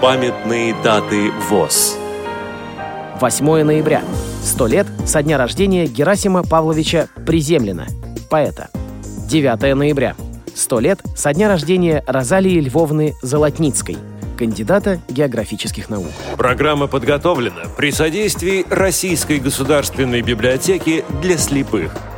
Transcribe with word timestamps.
Памятные 0.00 0.74
даты 0.82 1.30
ВОЗ. 1.50 1.98
8 3.20 3.62
ноября. 3.64 4.02
100 4.42 4.66
лет 4.66 4.86
со 5.04 5.22
дня 5.22 5.36
рождения 5.36 5.86
Герасима 5.86 6.42
Павловича 6.42 7.08
Приземлина, 7.26 7.86
поэта. 8.30 8.70
9 9.28 9.74
ноября. 9.76 10.16
100 10.54 10.80
лет 10.80 11.00
со 11.14 11.34
дня 11.34 11.48
рождения 11.48 12.02
Розалии 12.06 12.58
Львовны 12.60 13.12
Золотницкой, 13.20 13.98
кандидата 14.38 15.02
географических 15.10 15.90
наук. 15.90 16.08
Программа 16.38 16.86
подготовлена 16.86 17.64
при 17.76 17.90
содействии 17.90 18.64
Российской 18.70 19.38
государственной 19.38 20.22
библиотеки 20.22 21.04
для 21.20 21.36
слепых– 21.36 21.94